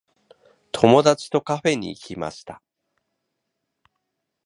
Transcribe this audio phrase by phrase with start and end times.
[0.71, 2.63] 友達とカフェに行きました。